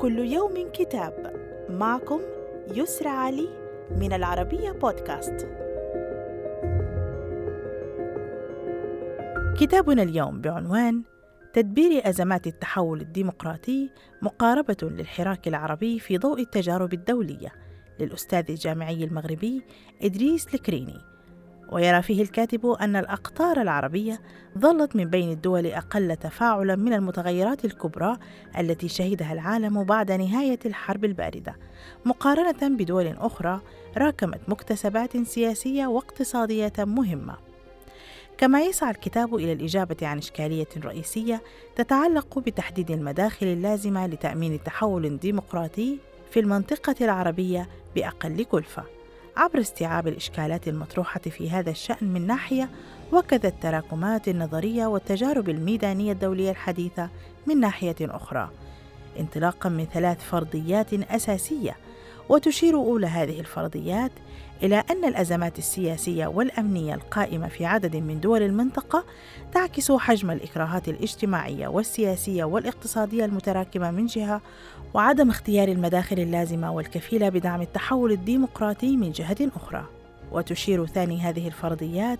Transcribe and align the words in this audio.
كل 0.00 0.18
يوم 0.18 0.70
كتاب 0.72 1.32
معكم 1.70 2.20
يسرى 2.74 3.08
علي 3.08 3.48
من 3.90 4.12
العربية 4.12 4.70
بودكاست. 4.70 5.48
كتابنا 9.60 10.02
اليوم 10.02 10.40
بعنوان 10.40 11.02
تدبير 11.52 12.08
أزمات 12.08 12.46
التحول 12.46 13.00
الديمقراطي 13.00 13.90
مقاربة 14.22 14.76
للحراك 14.82 15.48
العربي 15.48 15.98
في 15.98 16.18
ضوء 16.18 16.40
التجارب 16.40 16.92
الدولية 16.92 17.52
للأستاذ 18.00 18.44
الجامعي 18.48 19.04
المغربي 19.04 19.62
إدريس 20.02 20.54
الكريني 20.54 20.98
ويرى 21.72 22.02
فيه 22.02 22.22
الكاتب 22.22 22.66
أن 22.66 22.96
الأقطار 22.96 23.60
العربية 23.60 24.20
ظلت 24.58 24.96
من 24.96 25.04
بين 25.04 25.30
الدول 25.30 25.66
أقل 25.66 26.16
تفاعلا 26.16 26.76
من 26.76 26.92
المتغيرات 26.92 27.64
الكبرى 27.64 28.16
التي 28.58 28.88
شهدها 28.88 29.32
العالم 29.32 29.84
بعد 29.84 30.12
نهاية 30.12 30.58
الحرب 30.66 31.04
الباردة 31.04 31.56
مقارنة 32.04 32.76
بدول 32.76 33.06
أخرى 33.06 33.60
راكمت 33.96 34.40
مكتسبات 34.48 35.16
سياسية 35.16 35.86
واقتصادية 35.86 36.72
مهمة. 36.78 37.36
كما 38.38 38.62
يسعى 38.62 38.90
الكتاب 38.90 39.34
إلى 39.34 39.52
الإجابة 39.52 39.96
عن 40.02 40.18
إشكالية 40.18 40.68
رئيسية 40.84 41.42
تتعلق 41.76 42.38
بتحديد 42.38 42.90
المداخل 42.90 43.46
اللازمة 43.46 44.06
لتأمين 44.06 44.54
التحول 44.54 45.18
ديمقراطي 45.18 45.98
في 46.30 46.40
المنطقة 46.40 46.94
العربية 47.00 47.68
بأقل 47.94 48.44
كلفة. 48.44 48.97
عبر 49.38 49.60
استيعاب 49.60 50.08
الإشكالات 50.08 50.68
المطروحة 50.68 51.20
في 51.20 51.50
هذا 51.50 51.70
الشأن 51.70 52.08
من 52.12 52.26
ناحية 52.26 52.70
وكذا 53.12 53.48
التراكمات 53.48 54.28
النظرية 54.28 54.86
والتجارب 54.86 55.48
الميدانية 55.48 56.12
الدولية 56.12 56.50
الحديثة 56.50 57.08
من 57.46 57.60
ناحية 57.60 57.96
أخرى. 58.00 58.50
انطلاقا 59.18 59.68
من 59.68 59.84
ثلاث 59.84 60.24
فرضيات 60.24 60.94
أساسية 60.94 61.76
وتشير 62.28 62.74
أولى 62.74 63.06
هذه 63.06 63.40
الفرضيات 63.40 64.12
إلى 64.62 64.84
أن 64.90 65.04
الأزمات 65.04 65.58
السياسية 65.58 66.26
والأمنية 66.26 66.94
القائمة 66.94 67.48
في 67.48 67.66
عدد 67.66 67.96
من 67.96 68.20
دول 68.20 68.42
المنطقة 68.42 69.04
تعكس 69.52 69.92
حجم 69.92 70.30
الإكراهات 70.30 70.88
الاجتماعية 70.88 71.68
والسياسية 71.68 72.44
والاقتصادية 72.44 73.24
المتراكمة 73.24 73.90
من 73.90 74.06
جهة 74.06 74.40
وعدم 74.94 75.30
اختيار 75.30 75.68
المداخل 75.68 76.18
اللازمة 76.18 76.72
والكفيلة 76.72 77.28
بدعم 77.28 77.62
التحول 77.62 78.12
الديمقراطي 78.12 78.96
من 78.96 79.12
جهة 79.12 79.36
أخرى. 79.56 79.84
وتشير 80.32 80.86
ثاني 80.86 81.20
هذه 81.20 81.46
الفرضيات 81.46 82.18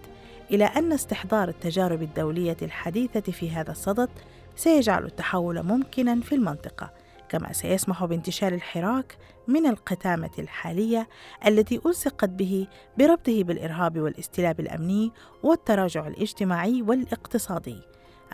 إلى 0.51 0.65
أن 0.65 0.93
استحضار 0.93 1.49
التجارب 1.49 2.03
الدولية 2.03 2.57
الحديثة 2.63 3.33
في 3.33 3.51
هذا 3.51 3.71
الصدد 3.71 4.09
سيجعل 4.57 5.05
التحول 5.05 5.63
ممكنا 5.63 6.21
في 6.21 6.35
المنطقة 6.35 6.91
كما 7.29 7.53
سيسمح 7.53 8.05
بانتشار 8.05 8.53
الحراك 8.53 9.19
من 9.49 9.67
القتامة 9.67 10.31
الحالية 10.39 11.09
التي 11.47 11.81
ألصقت 11.87 12.29
به 12.29 12.67
بربطه 12.99 13.43
بالإرهاب 13.43 13.99
والاستلاب 13.99 14.61
الأمني 14.61 15.13
والتراجع 15.43 16.07
الاجتماعي 16.07 16.83
والاقتصادي. 16.83 17.83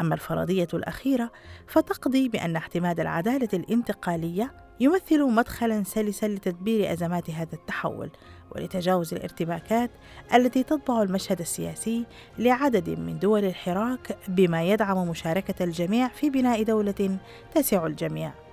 أما 0.00 0.14
الفرضية 0.14 0.68
الأخيرة 0.74 1.32
فتقضي 1.66 2.28
بأن 2.28 2.56
اعتماد 2.56 3.00
العدالة 3.00 3.48
الانتقالية 3.54 4.52
يمثل 4.80 5.22
مدخلا 5.22 5.82
سلسا 5.82 6.26
لتدبير 6.26 6.92
أزمات 6.92 7.30
هذا 7.30 7.52
التحول 7.52 8.10
ولتجاوز 8.52 9.14
الارتباكات 9.14 9.90
التي 10.34 10.62
تطبع 10.62 11.02
المشهد 11.02 11.40
السياسي 11.40 12.06
لعدد 12.38 12.90
من 12.90 13.18
دول 13.18 13.44
الحراك 13.44 14.18
بما 14.28 14.62
يدعم 14.64 15.08
مشاركة 15.08 15.64
الجميع 15.64 16.08
في 16.08 16.30
بناء 16.30 16.62
دولة 16.62 17.18
تسع 17.54 17.86
الجميع. 17.86 18.43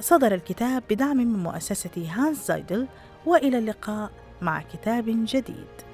صدر 0.00 0.34
الكتاب 0.34 0.82
بدعم 0.90 1.16
من 1.16 1.42
مؤسسة 1.42 2.08
هانس 2.08 2.46
زايدل 2.46 2.88
وإلى 3.26 3.58
اللقاء 3.58 4.10
مع 4.42 4.62
كتاب 4.62 5.04
جديد. 5.06 5.89